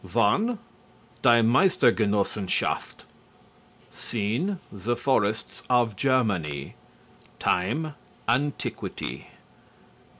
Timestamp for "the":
4.71-4.95